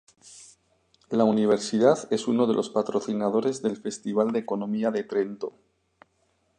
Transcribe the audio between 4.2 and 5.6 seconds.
de Economía de Trento.